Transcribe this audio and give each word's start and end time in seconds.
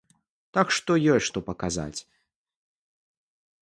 Так 0.57 0.73
што 0.77 0.91
ёсць 1.17 1.27
што 1.29 1.39
паказаць. 1.51 1.99